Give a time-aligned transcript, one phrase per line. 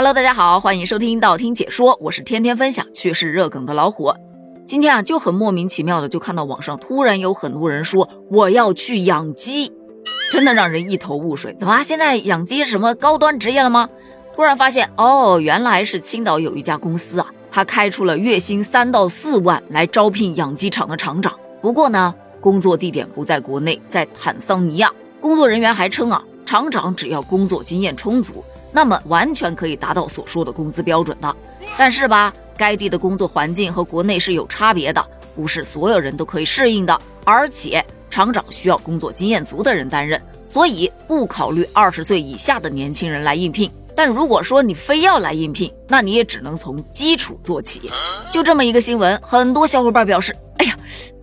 [0.00, 4.10] Hello，大家好，欢迎收听道听解说，我是天天分享趣事热梗的老虎。
[4.64, 9.70] 今天啊，就很莫名其妙的就看到网上突然有很多人说我要去养鸡，
[10.32, 11.54] 真的让人一头雾水。
[11.58, 13.90] 怎么现在养鸡什么高端职业了吗？
[14.34, 21.38] 突然发现哦，原来是青岛有一家公司啊，他开出了月薪三到四万来招聘养鸡场的厂长。
[21.60, 24.90] 不过呢，工作地点不在国内，在坦桑尼亚。
[25.20, 28.42] 工作人员还称啊，厂长只要工作经验充足。
[28.72, 31.36] 那么完全可以达到所说的工资标准的，
[31.76, 35.04] 但是吧，该地的工作环境和国内是有差别的，
[35.34, 43.70] 不是所有人都可以适应的，而且厂长需要工作经验足的人担任，所以不考虑二十岁以下的年轻人来应聘。
[43.96, 47.90] 但如果说你非要来应聘，那你也只能从基础做起。
[48.30, 50.74] 就这么一个新闻，很多小伙伴表示，哎呀，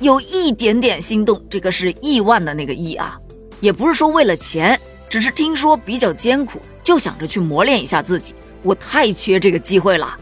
[0.00, 1.40] 有一点点心动。
[1.48, 3.16] 这个是亿万的那个亿啊，
[3.60, 6.60] 也不是说为了钱，只是听说比较艰苦。
[6.84, 10.16] 就想着去磨练一下自己，我太缺这个机会了。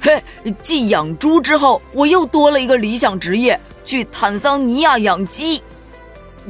[0.00, 0.22] 嘿，
[0.62, 5.62] 继养猪之后，我又多了一个理想职业，去坦桑尼亚养鸡。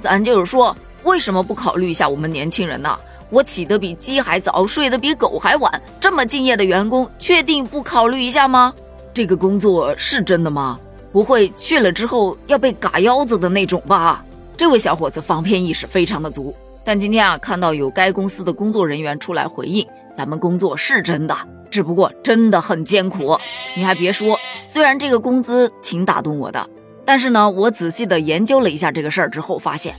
[0.01, 2.97] 咱就是说，为什么不考虑一下我们年轻人呢？
[3.31, 8.73] 我起得比鸡还早，睡得比狗还晚，这么敬业的员工，确定不考虑一下吗？
[9.15, 10.79] 这个工作是真的吗？
[11.11, 14.25] 不会去了之后要被嘎腰子的那种吧？
[14.57, 16.55] 这位小伙子防骗意识非常的足。
[16.85, 21.35] 但今天啊，看到有该公司的工作人员出来回应，咱们工作是真的，
[21.71, 23.39] 只不过真的很艰苦。
[23.75, 26.69] 你还别说，虽然这个工资挺打动我的，
[27.07, 29.95] 但是呢，我仔细的研究了一下这个事儿之后，发现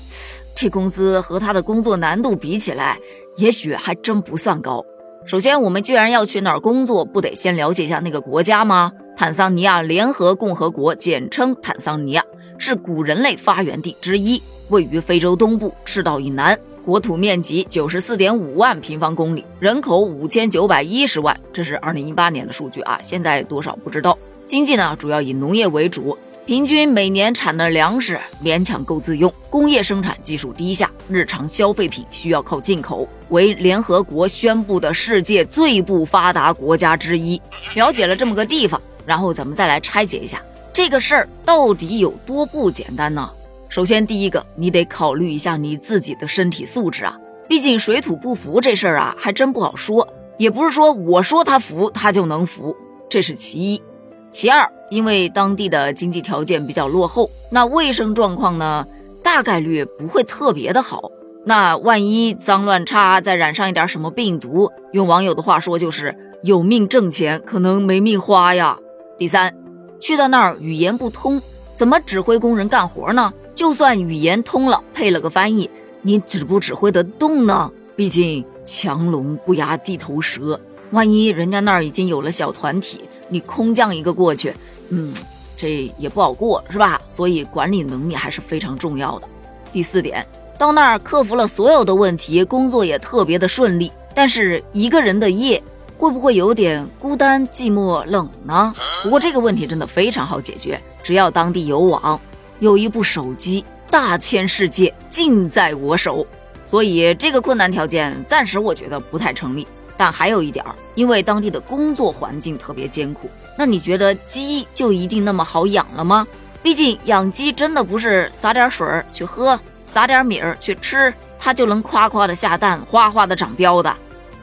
[0.55, 2.99] 这工资和他的工作难度比起来，
[3.37, 4.85] 也许还真不算高。
[5.25, 8.91] 首先，我们既然要去那儿工作，不得先了解一下那个国家吗？
[9.17, 12.23] 坦桑尼亚联合共和国，简称坦桑尼亚，
[12.59, 16.55] 是古人类发源地之一，位于非洲东部赤道以南。
[16.85, 24.15] 国土面积九十四点五万平方公里，人口五千九百一十万，这是二零一八年的数据啊，现在多少不知道。
[24.45, 37.41] 经济呢，主要以农业为主，平均每年产的粮食勉强够自用，工业生产技术低下，日常消费品需要靠进口，为联合国宣布的世界最不发达国家之一。
[37.73, 40.39] 了解了这么个地方，然后咱们再来拆解一下
[40.71, 43.27] 这个事儿到底有多不简单呢？
[43.75, 50.07] 首先，第一个，你得考虑一下你自己的身体素质啊，毕竟水土不服这事儿啊，还真不好说。
[50.37, 52.73] 也不是说我说他服他就能服，
[53.09, 53.83] 这是其一。
[54.29, 58.87] 其二，因为当地的经济条件比较落后，那卫生状况呢，
[59.21, 61.11] 大概率不会特别的好。
[61.45, 68.77] 那万一脏乱差，再染上一点什么病毒，用网友的话说就是有命挣钱，可能没命花呀。
[69.17, 69.53] 第三，
[69.99, 71.41] 去到那儿语言不通，
[71.75, 73.33] 怎么指挥工人干活呢？
[73.55, 75.69] 就算语言通了，配了个翻译，
[76.01, 77.71] 你指不指挥得动呢？
[77.95, 80.59] 毕竟强龙不压地头蛇，
[80.91, 82.99] 万一人家那儿已经有了小团体，
[83.29, 84.53] 你空降一个过去，
[84.89, 85.13] 嗯，
[85.55, 86.99] 这也不好过，是吧？
[87.07, 89.29] 所以管理能力还是非常重要的。
[89.71, 90.25] 第四点，
[90.59, 95.63] 到那儿克服了所有的问题，工作也特别的顺利，但是一个人的夜
[95.97, 98.75] 会不会有点孤单、寂寞、冷呢？
[99.01, 102.19] 不过这个问题真的非常好解决，只要当地有网。
[102.59, 106.25] 有一部手机，大千世界尽在我手，
[106.65, 109.67] 所以这个困难条件暂时我觉得不太成立。
[109.97, 116.27] 但还有一点儿，因为当地的工作环境特别艰苦，那你觉得鸡就一定那么好养了吗？
[116.61, 123.95] 毕竟养鸡真的不是撒点水儿去喝，撒点米儿去吃，它就能夸夸的下蛋，哗哗的长膘的。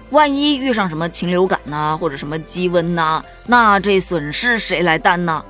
[0.08, 5.44] 万一遇上什么禽流感呐，或者什么鸡瘟呐，那这损失谁来担呢？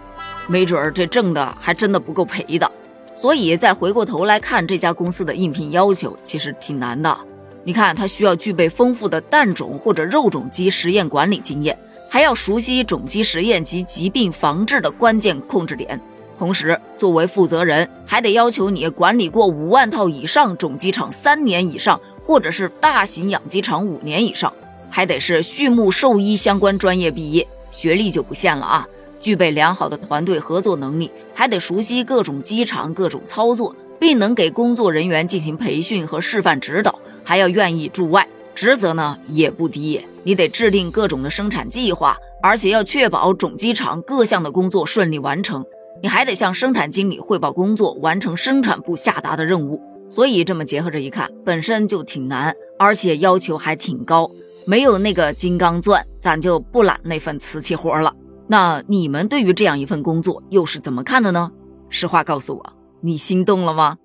[0.52, 2.70] 没准儿这挣的还真的不够赔的，
[3.14, 7.16] 所以再回过头来看这家公司的应聘要求，其实挺难的。
[7.64, 11.74] 你看，他需要具备丰富的蛋种或者肉种鸡实验管理经验，
[12.10, 15.98] 还要熟悉种鸡实验及疾病防治的关键控制点。
[16.38, 24.52] 同时，作为负责人，还得要求你管理过五万套以上种鸡场三年以上，或者是大型养鸡场五年以上，
[24.90, 28.87] 还得是畜牧兽医相关专业毕业，学历就不限了啊。
[29.22, 38.26] 具备良好的团队合作能力，还得熟悉各种机场各种操作，并能给工作人员进行培训和示范指导，还要愿意驻外。
[38.54, 45.64] 职责呢也不低，你得制定各种的生产计划，而且要确保种机场各项的工作顺利完成。
[46.02, 49.80] 你还得向生产经理汇报工作，完成生产部下达的任务。
[50.10, 54.28] 所以这么结合着一看，本身就挺难，而且要求还挺高。
[54.66, 58.12] 没有那个金刚钻，咱就不揽那份瓷器活了。
[58.52, 61.50] 那你们对于这样一份工作又是怎么看的呢？
[61.88, 63.96] 实话告诉我，你心动了吗？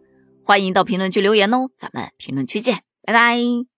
[0.42, 3.77] 欢迎到评论区留言哦，咱们评论区见，拜拜。